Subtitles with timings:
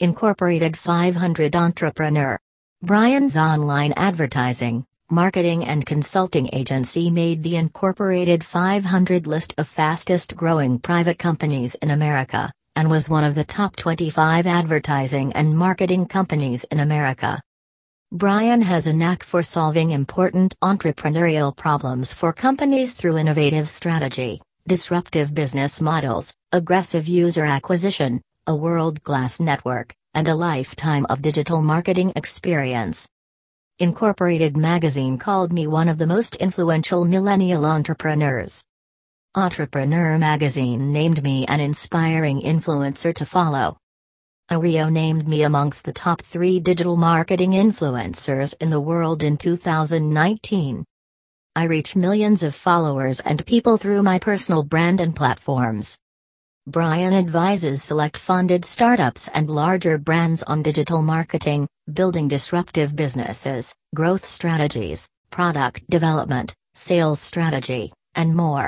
[0.00, 2.38] Incorporated 500 entrepreneur.
[2.82, 10.78] Brian's online advertising, marketing and consulting agency made the Incorporated 500 list of fastest growing
[10.78, 16.62] private companies in America, and was one of the top 25 advertising and marketing companies
[16.70, 17.40] in America.
[18.12, 25.34] Brian has a knack for solving important entrepreneurial problems for companies through innovative strategy, disruptive
[25.34, 32.10] business models, aggressive user acquisition, a world class network, and a lifetime of digital marketing
[32.16, 33.06] experience.
[33.78, 38.64] Incorporated magazine called me one of the most influential millennial entrepreneurs.
[39.34, 43.76] Entrepreneur magazine named me an inspiring influencer to follow.
[44.50, 50.86] Ario named me amongst the top three digital marketing influencers in the world in 2019.
[51.54, 55.98] I reach millions of followers and people through my personal brand and platforms.
[56.70, 64.26] Brian advises select funded startups and larger brands on digital marketing, building disruptive businesses, growth
[64.26, 68.66] strategies, product development, sales strategy, and more.